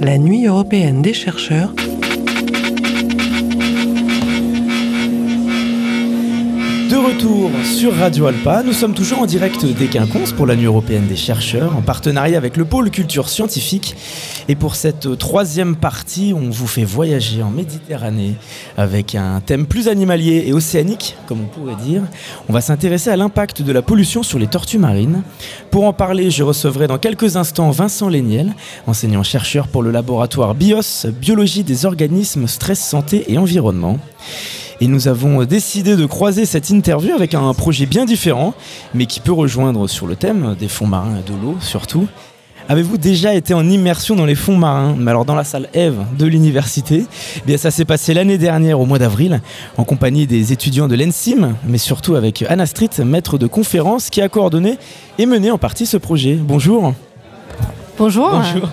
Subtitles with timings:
[0.00, 1.72] la Nuit européenne des chercheurs
[6.90, 10.66] De retour sur Radio Alpa, nous sommes toujours en direct des Quinconces pour la Nuit
[10.66, 13.96] européenne des chercheurs, en partenariat avec le pôle culture scientifique.
[14.48, 18.34] Et pour cette troisième partie, on vous fait voyager en Méditerranée
[18.76, 22.02] avec un thème plus animalier et océanique, comme on pourrait dire.
[22.48, 25.22] On va s'intéresser à l'impact de la pollution sur les tortues marines.
[25.72, 28.54] Pour en parler, je recevrai dans quelques instants Vincent Léniel,
[28.86, 33.98] enseignant-chercheur pour le laboratoire BIOS, Biologie des organismes, stress, santé et environnement.
[34.80, 38.52] Et nous avons décidé de croiser cette interview avec un projet bien différent,
[38.94, 42.06] mais qui peut rejoindre sur le thème des fonds marins et de l'eau surtout.
[42.68, 45.98] Avez-vous déjà été en immersion dans les fonds marins Mais alors dans la salle Eve
[46.18, 49.40] de l'université, eh bien ça s'est passé l'année dernière au mois d'avril
[49.76, 54.20] en compagnie des étudiants de l'ENSIM, mais surtout avec Anna Street, maître de conférence qui
[54.20, 54.78] a coordonné
[55.18, 56.34] et mené en partie ce projet.
[56.34, 56.92] Bonjour.
[57.96, 58.30] Bonjour.
[58.30, 58.68] Bonjour.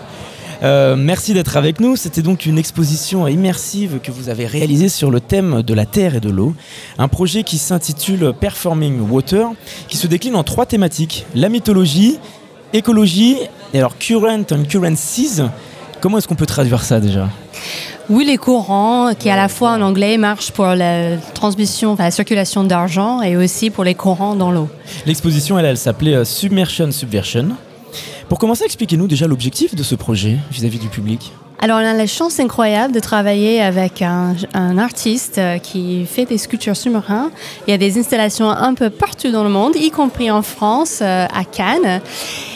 [0.63, 1.95] Euh, merci d'être avec nous.
[1.95, 6.15] C'était donc une exposition immersive que vous avez réalisée sur le thème de la terre
[6.15, 6.53] et de l'eau.
[6.97, 9.47] Un projet qui s'intitule Performing Water,
[9.89, 12.17] qui se décline en trois thématiques la mythologie,
[12.71, 13.37] écologie
[13.73, 15.41] et alors current and currencies.
[15.99, 17.29] Comment est-ce qu'on peut traduire ça déjà?
[18.09, 22.11] Oui, les courants, qui à la fois en anglais marchent pour la transmission, enfin, la
[22.11, 24.67] circulation d'argent et aussi pour les courants dans l'eau.
[25.05, 27.49] L'exposition, elle, elle s'appelait euh, Submersion Subversion.
[28.33, 31.31] Pour commencer, expliquez-nous déjà l'objectif de ce projet vis-à-vis du public.
[31.61, 34.35] Alors, on a la chance incroyable de travailler avec un,
[34.79, 37.29] artiste euh, qui fait des sculptures sous-marins.
[37.67, 40.97] Il y a des installations un peu partout dans le monde, y compris en France,
[41.03, 42.01] euh, à Cannes.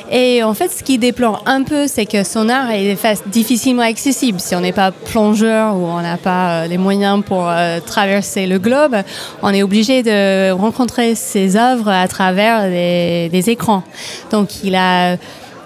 [0.10, 4.40] Et en fait, ce qui déplore un peu, c'est que son art est difficilement accessible.
[4.40, 7.52] Si on n'est pas plongeur ou on n'a pas euh, les moyens pour
[7.86, 8.96] traverser le globe,
[9.44, 13.84] on est obligé de rencontrer ses œuvres à travers des écrans.
[14.32, 15.18] Donc, il a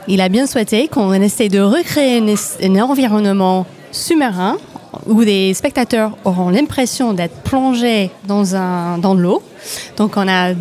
[0.08, 2.22] il a bien souhaité qu'on essaie de recréer
[2.64, 4.58] un, environnement sous-marin
[5.08, 9.42] où des spectateurs auront l'impression d'être plongés dans, dans l'eau.
[9.98, 10.54] Donc on a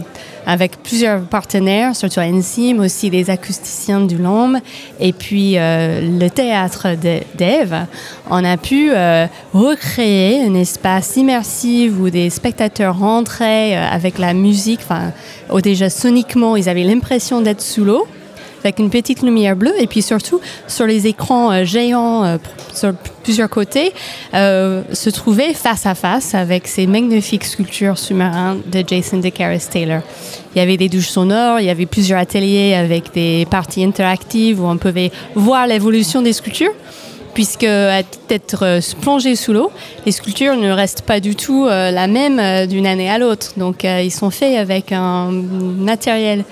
[0.47, 4.59] avec plusieurs partenaires, surtout Ensim, aussi des acousticiens du LOM,
[4.99, 6.89] et puis euh, le théâtre
[7.37, 7.87] d'Ève,
[8.31, 14.35] on a pu euh, recréer un espace immersif où des spectateurs rentraient euh, avec la
[14.35, 15.13] musique, enfin,
[15.63, 18.07] déjà soniquement, ils avaient l'impression d'être sous l'eau,
[18.63, 22.37] avec une petite lumière bleue et puis surtout sur les écrans euh, géants euh,
[22.75, 23.93] sur plusieurs côtés
[24.35, 30.03] euh, se trouver face à face avec ces magnifiques sculptures sous-marines de Jason DeCaris Taylor.
[30.55, 34.61] Il y avait des douches sonores, il y avait plusieurs ateliers avec des parties interactives
[34.61, 36.75] où on pouvait voir l'évolution des sculptures
[37.35, 39.71] puisque être plongé sous l'eau,
[40.05, 43.53] les sculptures ne restent pas du tout la même d'une année à l'autre.
[43.57, 46.45] Donc ils sont faits avec un matériel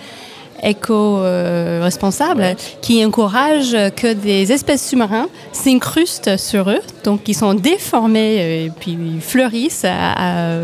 [0.62, 8.66] éco-responsables qui encouragent que des espèces sous-marins s'incrustent sur eux, donc qui sont déformés euh,
[8.66, 10.62] et puis fleurissent à,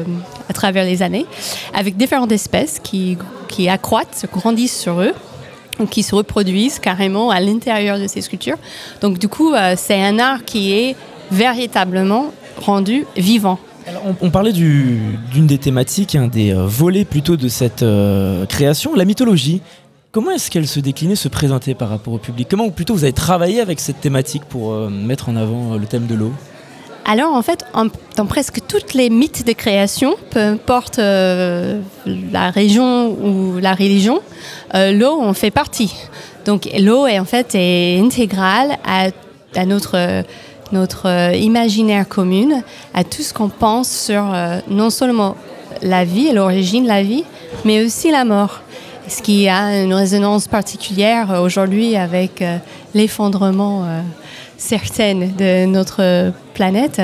[0.52, 1.26] travers les années,
[1.74, 3.18] avec différentes espèces qui,
[3.48, 5.12] qui accroissent, grandissent sur eux
[5.90, 8.58] qui se reproduisent carrément à l'intérieur de ces sculptures.
[9.00, 10.94] Donc du coup, euh, c'est un art qui est
[11.32, 13.58] véritablement rendu vivant.
[14.20, 17.84] on, parlait d'une des thématiques, un des euh, volets plutôt de cette
[18.48, 19.62] création, la mythologie.
[20.14, 22.46] Comment est-ce qu'elle se déclinait, se présentait par rapport au public?
[22.48, 25.86] Comment plutôt vous avez travaillé avec cette thématique pour euh, mettre en avant euh, le
[25.86, 26.30] thème de l'eau?
[27.04, 27.64] Alors en fait,
[28.16, 34.20] dans presque toutes les mythes de création, peu importe euh, la région ou la religion,
[34.72, 35.92] l'eau en fait partie.
[36.46, 39.08] Donc l'eau est en fait intégrale à,
[39.66, 42.62] notre imaginaire commun,
[42.94, 44.32] à tout ce qu'on pense sur
[44.68, 45.36] non seulement
[45.82, 47.24] la vie et l'origine de la vie,
[47.66, 48.63] mais aussi la mort
[49.08, 52.58] ce qui a une résonance particulière aujourd'hui avec euh,
[52.94, 54.00] l'effondrement euh,
[54.56, 57.00] certain de notre planète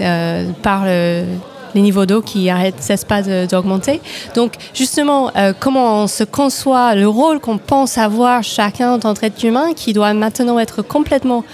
[0.00, 4.00] euh, par les niveaux d'eau qui arrêtent, cessent pas d'augmenter?
[4.34, 5.30] Donc justement,
[5.60, 9.92] comment on se conçoit le rôle qu'on pense avoir chacun en tant qu'être humain qui
[9.92, 11.44] doit maintenant être complètement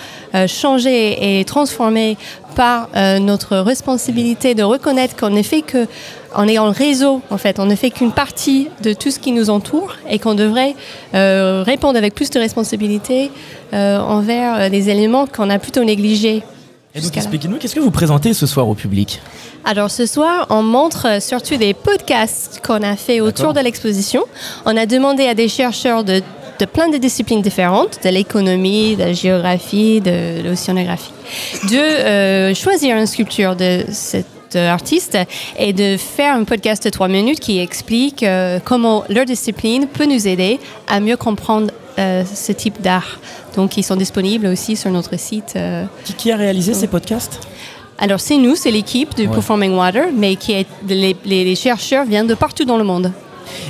[0.47, 2.17] changé et transformé
[2.55, 2.89] par
[3.21, 5.89] notre responsabilité de reconnaître qu'on n'est fait que
[6.35, 7.59] on est en réseau, en fait.
[7.59, 10.75] On ne fait qu'une partie de tout ce qui nous entoure et qu'on devrait
[11.15, 13.31] euh, répondre avec plus de responsabilité
[13.73, 16.43] euh, envers euh, des éléments qu'on a plutôt négligés.
[16.95, 19.21] Et donc, expliquez-nous, qu'est-ce que vous présentez ce soir au public
[19.65, 24.25] alors ce soir, on montre surtout des podcasts qu'on a fait autour de l'exposition.
[24.67, 26.21] On a demandé à des chercheurs de,
[26.59, 31.13] de plein de disciplines différentes, de l'économie, de la géographie, de l'océanographie,
[31.71, 35.19] de choisir une sculpture de cette artistes
[35.59, 40.07] et de faire un podcast de trois minutes qui explique euh, comment leur discipline peut
[40.07, 40.59] nous aider
[40.89, 43.19] à mieux comprendre euh, ce type d'art.
[43.57, 45.53] Donc, ils sont disponibles aussi sur notre site.
[45.57, 45.85] euh.
[46.05, 47.41] Qui, qui a réalisé ces podcasts?
[47.99, 49.29] Alors, c'est nous, c'est l'équipe du Ouais.
[49.35, 53.13] Performing Water, mais qui est, les, les- les chercheurs viennent de partout dans le monde.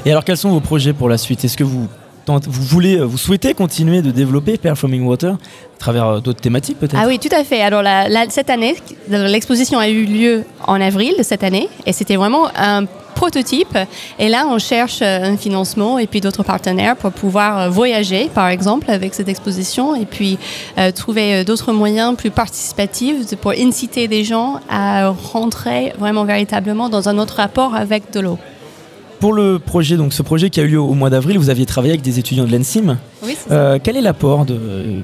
[0.07, 1.45] Et alors, quels sont vos projets pour la suite?
[1.45, 1.89] Est-ce que vous,
[2.27, 6.97] vous voulez, vous souhaitez continuer de développer Performing Water à travers euh, d'autres thématiques peut-être?
[6.99, 7.61] Ah oui, tout à fait.
[7.61, 7.83] Alors,
[8.29, 8.77] cette année,
[9.09, 13.79] l'exposition a eu lieu en avril de cette année et c'était vraiment un prototype.
[14.19, 18.29] Et là, on cherche euh, un financement et puis d'autres partenaires pour pouvoir euh, voyager,
[18.35, 20.39] par exemple, avec cette exposition et puis
[20.79, 26.89] euh, trouver euh, d'autres moyens plus participatifs pour inciter des gens à rentrer vraiment véritablement
[26.89, 28.39] dans un autre rapport avec de l'eau.
[29.23, 31.65] Pour le projet, donc ce projet qui a eu lieu au mois d'avril, vous aviez
[31.65, 32.99] travaillé avec des étudiants de l'ENSIM.
[33.23, 33.55] Oui, c'est ça.
[33.55, 34.59] Euh, quel est l'apport de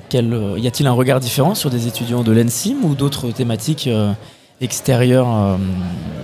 [0.08, 3.86] quel, euh, Y a-t-il un regard différent sur des étudiants de l'ENSIM ou d'autres thématiques
[3.86, 4.10] euh,
[4.60, 5.28] extérieures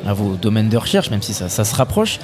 [0.05, 2.19] à vos domaines de recherche, même si ça, ça se rapproche?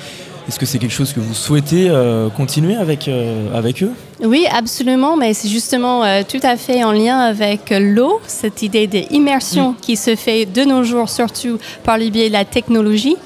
[0.48, 1.88] Est-ce que c'est quelque chose que vous souhaitez
[2.36, 3.08] continuer avec,
[3.54, 3.92] avec eux?
[4.22, 8.86] Oui, absolument, mais c'est justement euh, tout à fait en lien avec l'eau, cette idée
[8.86, 13.16] d'immersion qui se fait de nos jours, surtout par le biais de la technologie.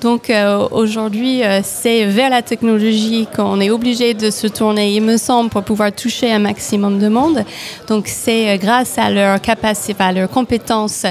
[0.00, 5.02] Donc euh, aujourd'hui, euh, c'est vers la technologie qu'on est obligé de se tourner, il
[5.02, 7.44] me semble, pour pouvoir toucher un maximum de monde.
[7.88, 11.04] Donc c'est grâce à leur capacité, à leur compétence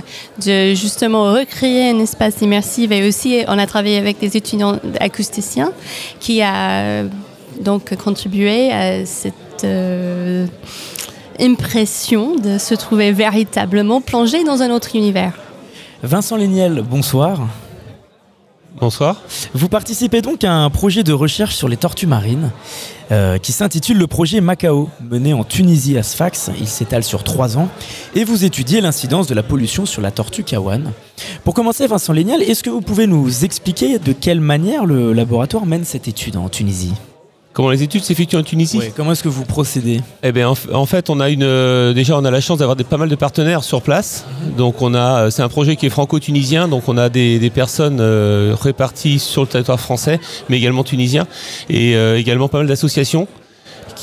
[0.45, 5.73] de justement recréer un espace immersif et aussi on a travaillé avec des étudiants acousticiens
[6.21, 7.03] qui a
[7.61, 10.45] donc contribué à cette euh,
[11.39, 15.33] impression de se trouver véritablement plongé dans un autre univers.
[16.03, 17.47] Vincent Léniel, bonsoir.
[18.79, 19.21] Bonsoir.
[19.53, 22.51] Vous participez donc à un projet de recherche sur les tortues marines
[23.11, 26.49] euh, qui s'intitule le projet Macao, mené en Tunisie à Sfax.
[26.59, 27.69] Il s'étale sur trois ans
[28.15, 30.91] et vous étudiez l'incidence de la pollution sur la tortue Kawan.
[31.43, 35.65] Pour commencer, Vincent Lénial, est-ce que vous pouvez nous expliquer de quelle manière le laboratoire
[35.67, 36.93] mène cette étude en Tunisie?
[37.53, 40.01] Comment les études s'effectuent en Tunisie Comment est-ce que vous procédez?
[40.23, 42.83] Eh bien, en, fait, on a une, euh, déjà, on a la chance d'avoir des-
[42.83, 44.25] pas mal de partenaires sur place.
[44.57, 46.67] Donc, on a, euh, c'est un projet qui est franco-tunisien.
[46.67, 50.19] Donc, on a des, des personnes euh, réparties sur le territoire français,
[50.49, 51.27] mais également tunisien,
[51.69, 53.27] et euh, également pas mal d'associations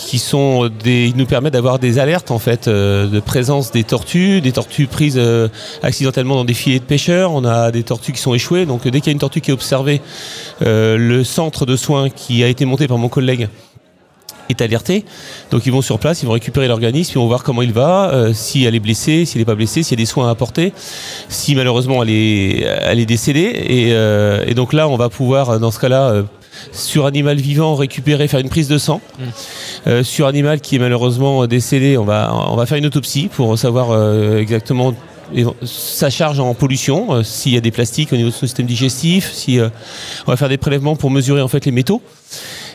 [0.01, 3.85] qui sont des, ils nous permettent d'avoir des alertes en fait euh, de présence des
[3.85, 5.49] tortues, des tortues prises euh,
[5.83, 7.33] accidentellement dans des filets de pêcheurs.
[7.33, 8.67] On a des tortues qui sont échouées.
[8.67, 10.01] Donc, euh, dès qu'il y a une tortue qui est observée,
[10.63, 13.49] euh, le centre de soins qui a été monté par mon collègue
[14.49, 15.05] est alerté.
[15.51, 18.11] Donc ils vont sur place, ils vont récupérer l'organisme, ils vont voir comment il va,
[18.11, 20.29] euh, si elle est blessée, si elle n'est pas blessée, s'il y a des soins
[20.29, 20.73] à apporter,
[21.29, 23.53] si malheureusement elle est, elle est décédée.
[23.69, 26.23] Et, euh, donc là, on va pouvoir, euh, dans ce cas-là, euh,
[26.73, 29.01] sur animal vivant, récupérer, faire une prise de sang.
[29.87, 33.59] Euh, sur animal qui est malheureusement décédé, on va, on va faire une autopsie pour
[33.59, 34.95] savoir euh, exactement
[35.63, 38.67] sa charge en pollution, euh, s'il y a des plastiques au niveau de son système
[38.67, 39.61] digestif, si
[40.27, 42.03] on va faire des prélèvements pour mesurer en fait les métaux.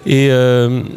[0.07, 0.27] Et,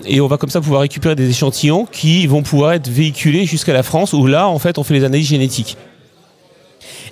[0.05, 3.73] et on va comme ça pouvoir récupérer des échantillons qui vont pouvoir être véhiculés jusqu'à
[3.73, 5.79] la France où là en fait on fait les analyses génétiques.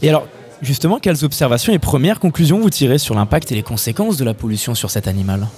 [0.03, 0.27] Et alors,
[0.63, 4.35] justement, quelles observations et premières conclusions vous tirez sur l'impact et les conséquences de la
[4.35, 5.49] pollution sur cet animal?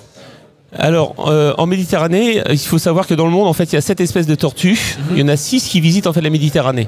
[0.81, 3.79] Alors, euh, en Méditerranée, il faut savoir que dans le monde, en fait, il y
[3.79, 4.97] a sept espèces de tortues.
[5.11, 6.87] Il y en a six qui visitent en fait la Méditerranée.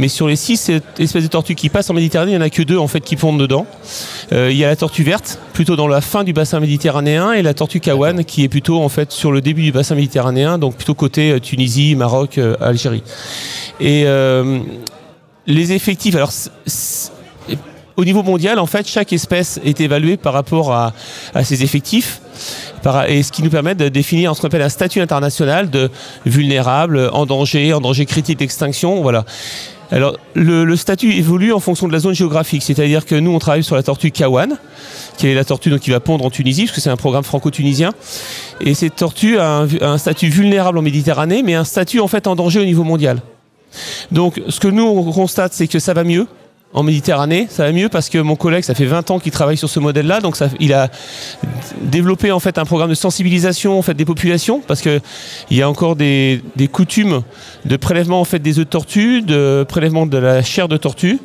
[0.00, 2.50] Mais sur les six espèces de tortues qui passent en Méditerranée, il n'y en a
[2.50, 3.64] que deux en fait qui pondent dedans.
[4.32, 7.42] Euh, il y a la tortue verte, plutôt dans la fin du bassin méditerranéen, et
[7.42, 10.74] la tortue kawan, qui est plutôt en fait sur le début du bassin méditerranéen, donc
[10.74, 13.04] plutôt côté euh, Tunisie, Maroc, euh, Algérie.
[13.78, 14.58] Et euh,
[15.46, 16.32] les effectifs, alors
[17.96, 20.92] au niveau mondial, en fait, chaque espèce est évaluée par rapport à,
[21.34, 22.20] à ses effectifs.
[23.08, 25.90] Et ce qui nous permet de définir ce qu'on appelle un statut international de
[26.26, 29.02] vulnérable, en danger, en danger critique d'extinction.
[29.02, 29.24] Voilà.
[29.90, 33.64] Alors, le, statut évolue en fonction de la zone géographique, c'est-à-dire que nous, on travaille
[33.64, 34.58] sur la tortue Kawan,
[35.16, 37.92] qui est la tortue qui va pondre en Tunisie, parce que c'est un programme franco-tunisien.
[38.60, 42.34] Et cette tortue a un statut vulnérable en Méditerranée, mais un statut en fait en
[42.34, 43.22] danger au niveau mondial.
[44.12, 46.26] Donc, ce que nous, on constate, c'est que ça va mieux.
[46.74, 49.56] En Méditerranée, ça va mieux parce que mon collègue, ça fait 20 ans qu'il travaille
[49.56, 50.90] sur ce modèle-là, donc ça, il a
[51.80, 55.00] développé en fait un programme de sensibilisation en fait des populations parce que
[55.50, 57.22] il y a encore des, des coutumes
[57.64, 61.18] de prélèvement en fait des œufs de tortue, de prélèvement de la chair de tortue.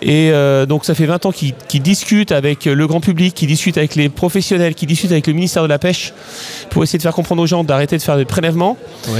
[0.00, 3.48] Et euh, donc ça fait 20 ans qu'il qu'il discute avec le grand public, qu'il
[3.48, 6.12] discute avec les professionnels, qu'il discute avec le ministère de la Pêche
[6.70, 8.76] pour essayer de faire comprendre aux gens d'arrêter de faire des prélèvements.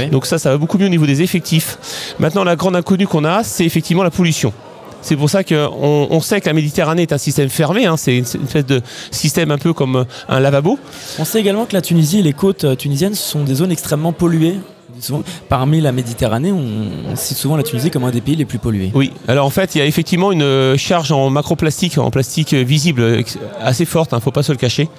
[0.09, 2.15] Donc ça, ça va beaucoup mieux au niveau des effectifs.
[2.17, 4.53] Maintenant, la grande inconnue qu'on a, c'est effectivement la pollution.
[5.01, 8.17] C'est pour ça qu'on on sait que la Méditerranée est un système fermé, hein, c'est
[8.17, 10.77] une, une espèce de système un peu comme un lavabo.
[11.17, 14.11] On sait également que la Tunisie et les côtes euh, tunisiennes sont des zones extrêmement
[14.11, 14.55] polluées.
[14.99, 18.43] Souvent, parmi la Méditerranée, on, on cite souvent la Tunisie comme un des pays les
[18.43, 18.91] plus pollués.
[18.93, 22.53] Oui, alors en fait, il y a effectivement une euh, charge en macroplastique, en plastique
[22.53, 23.21] euh, visible, euh,
[23.61, 24.89] assez forte, il ne faut pas se le cacher.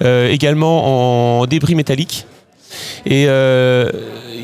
[0.00, 2.26] Euh, également en débris métalliques.
[3.06, 3.90] Et euh,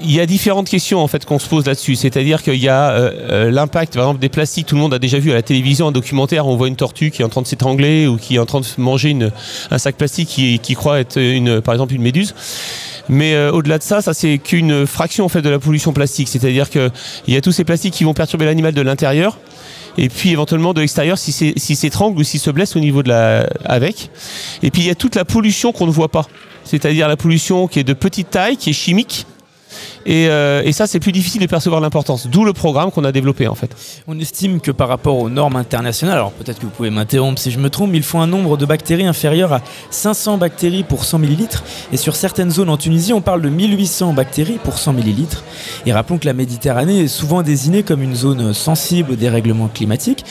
[0.03, 1.97] il y a différentes questions en fait qu'on se pose là-dessus.
[1.97, 4.67] C'est-à-dire qu'il y a euh, euh, l'impact, par exemple, des plastiques.
[4.67, 6.77] Tout le monde a déjà vu à la télévision un documentaire où on voit une
[6.77, 9.17] tortue qui est en train de s'étrangler ou qui est en train de manger
[9.71, 12.35] un sac plastique qui, croit être une, par exemple une méduse.
[13.09, 16.29] Mais au-delà de ça, ça c'est qu'une fraction en fait de la pollution plastique.
[16.29, 16.91] C'est-à-dire qu'il
[17.27, 19.39] y a tous ces plastiques qui vont perturber l'animal de l'intérieur
[19.99, 23.47] et puis éventuellement de l'extérieur si s'étrangle ou s'il se blesse au niveau de la
[23.65, 24.11] avec.
[24.63, 26.27] Et puis il y a toute la pollution qu'on ne voit pas,
[26.71, 29.27] c'est-à-dire la pollution qui est de petite taille, qui est chimique.
[30.07, 32.29] Et, euh, et ça, c'est plus difficile de percevoir l'importance.
[32.29, 33.75] D'où le programme qu'on a développé en fait.
[34.07, 37.51] On estime que par rapport aux normes internationales, alors peut-être que vous pouvez m'interrompre si
[37.51, 39.61] je me trompe, il faut un nombre de bactéries inférieur à
[39.91, 41.65] 500 bactéries pour 100 millilitres.
[41.93, 45.45] Et sur certaines zones en Tunisie, on parle de 1800 bactéries pour 100 millilitres.
[45.87, 50.25] Et rappelons que la Méditerranée est souvent désignée comme une zone sensible au dérèglement climatique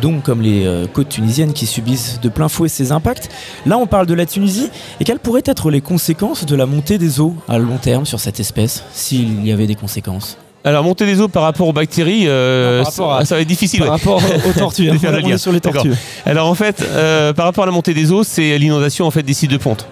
[0.00, 3.28] donc comme les euh, côtes tunisiennes qui subissent de plein fouet ces impacts.
[3.66, 4.70] Là, on parle de la Tunisie
[5.00, 8.20] et quelles pourraient être les conséquences de la montée des eaux à long terme sur
[8.20, 10.38] cette espèce, s'il y avait des conséquences?
[10.64, 13.48] Alors monter des eaux par rapport aux bactéries, euh, Non, à- ça, ça va être
[13.48, 13.80] difficile.
[13.80, 13.92] Par ouais.
[13.96, 14.92] rapport aux tortues, hein.
[14.94, 15.36] De faire on le est lien.
[15.36, 15.90] sur les tortues.
[16.24, 19.24] Alors en fait, euh, par rapport à la montée des eaux, c'est l'inondation en fait
[19.24, 19.88] des sites de ponte.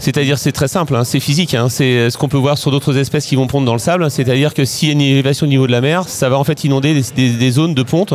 [0.00, 1.54] C'est-à-dire, c'est très simple, hein, c'est physique.
[1.54, 4.10] hein, c'est ce qu'on peut voir sur d'autres espèces qui vont pondre dans le sable.
[4.10, 6.44] C'est-à-dire que s'il y a une élévation au niveau de la mer, ça va en
[6.44, 8.14] fait inonder des, des- des zones de ponte.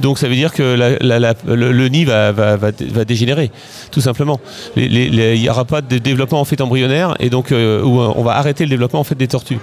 [0.00, 3.04] Donc ça veut dire que la- la- la- le, le nid va, va- va- va
[3.04, 3.50] dégénérer,
[3.92, 4.40] tout simplement.
[4.76, 8.22] Il n'y aura pas de développement en fait embryonnaire et donc euh, où, euh, on
[8.22, 9.58] va arrêter le développement en fait des tortues.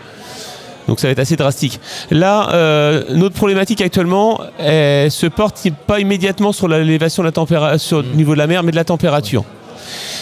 [0.88, 1.80] Donc ça va être assez drastique.
[2.12, 8.04] Là, euh, notre problématique actuellement elle se porte pas immédiatement sur l'élévation de la température,
[8.04, 9.44] le niveau de la mer, mais de la température.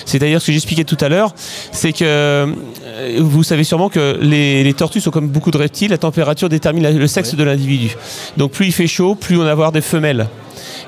[0.06, 1.34] C'est-à-dire ce que j'expliquais tout à l'heure,
[1.72, 2.46] c'est que euh,
[3.20, 6.84] vous savez sûrement que les, les tortues sont comme beaucoup de reptiles, la température détermine
[6.84, 7.96] la- le sexe de l'individu.
[8.38, 10.28] Donc plus il fait chaud, plus on va avoir des femelles.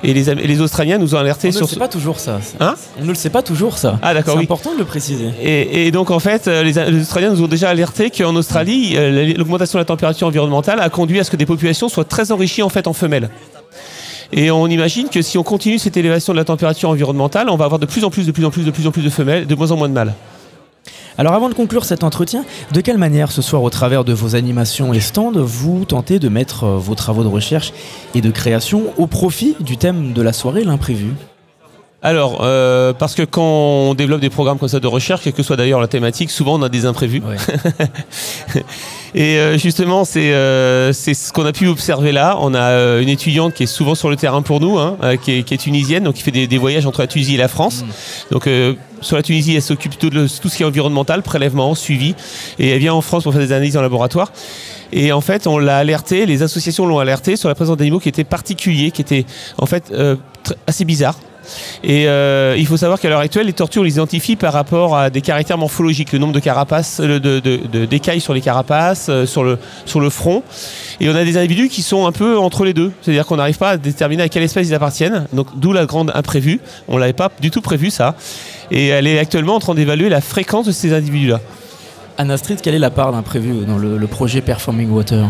[0.03, 1.79] Et les, Am- et les Australiens nous ont alertés On ne sur le ce- sait
[1.79, 2.39] pas toujours ça.
[2.59, 3.97] Hein On ne le sait pas toujours ça.
[4.03, 4.43] Ah, d'accord, C'est oui.
[4.45, 5.29] important de le préciser.
[5.41, 8.93] Et, et donc en fait, euh, les, les Australiens nous ont déjà alerté qu'en Australie,
[8.95, 12.31] euh, l'augmentation de la température environnementale a conduit à ce que des populations soient très
[12.31, 13.29] enrichies en fait en femelles.
[14.33, 17.65] Et on imagine que si on continue cette élévation de la température environnementale, on va
[17.65, 19.47] avoir de plus en plus, de plus en plus, de plus en plus de femelles,
[19.47, 20.13] de moins en moins de mâles.
[21.19, 24.35] Alors avant de conclure cet entretien, de quelle manière ce soir au travers de vos
[24.35, 27.73] animations et stands, vous tentez de mettre euh, vos travaux de recherche
[28.13, 31.13] et de création au profit du thème de la soirée, l'imprévu?
[32.07, 35.43] Alors, euh, parce que quand on développe des programmes comme ça de recherche, quelle que
[35.43, 37.21] soit d'ailleurs la thématique, souvent on a des imprévus.
[39.13, 42.37] Et euh, justement, c'est euh, ce qu'on a pu observer là.
[42.39, 45.39] On a euh, une étudiante qui est souvent sur le terrain pour nous, hein, qui,
[45.39, 47.49] est, qui est tunisienne, donc qui fait des, des voyages entre la Tunisie et la
[47.49, 47.83] France.
[48.31, 51.75] Donc euh, sur la Tunisie, elle s'occupe plutôt de tout ce qui est environnemental, prélèvement,
[51.75, 52.15] suivi,
[52.57, 54.31] et elle vient en France pour faire des analyses en laboratoire.
[54.91, 58.09] Et en fait, on l'a alerté, les associations l'ont alerté sur la présence d'animaux qui
[58.09, 59.25] étaient particuliers, qui étaient
[59.57, 60.15] en fait euh,
[60.65, 61.19] assez bizarres.
[61.83, 64.97] Et euh, il faut savoir qu'à l'heure actuelle, les tortues, on les identifie par rapport
[64.97, 69.07] à des caractères morphologiques, le nombre de carapaces, euh, de, de- d'écailles sur les carapaces,
[69.09, 70.43] euh, sur, le, sur le front.
[70.99, 72.91] Et on a des individus qui sont un peu entre les deux.
[73.01, 75.27] C'est-à-dire qu'on n'arrive pas à déterminer à quelle espèce ils appartiennent.
[75.33, 76.59] Donc d'où la grande imprévue.
[76.87, 78.15] On l'avait pas du tout prévu ça.
[78.71, 81.39] Et elle est actuellement en train d'évaluer la fréquence de ces individus-là.
[82.17, 85.27] Anna Street, quelle est la part d'imprévu dans le projet Performing Water?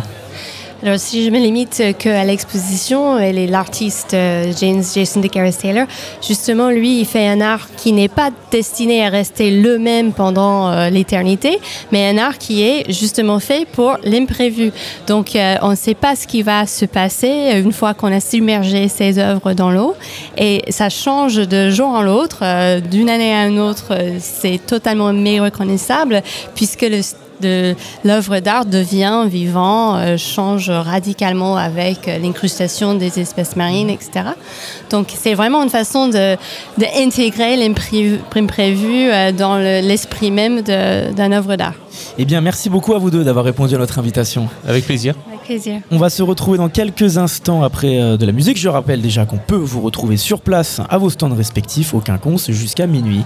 [0.84, 3.18] Alors, si je me limite euh, qu'à l'exposition,
[3.50, 5.88] l'artiste euh, James Jason DeCaris Taylor.
[6.22, 10.70] Justement, lui, il fait un art qui n'est pas destiné à rester le même pendant
[10.70, 11.58] euh, l'éternité,
[11.92, 14.72] mais un art qui est justement fait pour l'imprévu.
[15.08, 18.88] Donc, on ne sait pas ce qui va se passer une fois qu'on a submergé
[18.88, 19.96] ses œuvres dans l'eau.
[20.38, 22.44] Et ça change de jour en l'autre,
[22.82, 23.98] d'une année à une autre.
[24.20, 26.22] C'est totalement méreconnaissable
[26.56, 27.02] puisque le
[27.42, 34.12] de l'œuvre d'art devient vivant, euh, change radicalement avec euh, l'incrustation des espèces marines, etc.
[34.90, 36.36] Donc c'est vraiment une façon de
[36.78, 41.74] d'intégrer l'imprévu euh, dans le- l'esprit même d'une œuvre d'art.
[42.18, 44.48] Eh bien, merci beaucoup à vous deux d'avoir répondu à notre invitation.
[44.68, 45.16] Avec plaisir.
[45.48, 45.82] Plaisir.
[45.92, 48.58] On va se retrouver dans quelques instants après euh, de la musique.
[48.58, 52.52] Je rappelle déjà qu'on peut vous retrouver sur place à vos stands respectifs au Quinconce
[52.52, 53.24] jusqu'à minuit.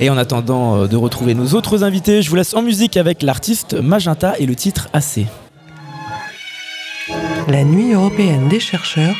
[0.00, 3.22] Et en attendant euh, de retrouver nos autres invités, je vous laisse en musique avec
[3.22, 5.26] l'artiste Magenta et le titre AC.
[7.48, 9.14] La nuit européenne des chercheurs